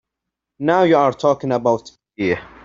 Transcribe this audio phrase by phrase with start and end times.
[0.57, 2.41] Now you are talking about beer!